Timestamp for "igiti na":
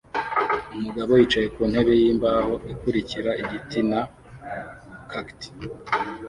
3.41-4.01